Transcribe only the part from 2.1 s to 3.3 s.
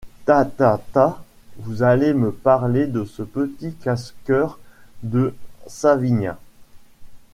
me parler de ce